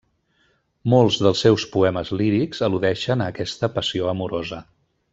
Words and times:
Molts 0.93 1.17
dels 1.25 1.43
seus 1.45 1.65
poemes 1.75 2.13
lírics 2.23 2.65
al·ludeixen 2.69 3.25
a 3.27 3.31
aquesta 3.35 3.71
passió 3.79 4.13
amorosa. 4.17 4.65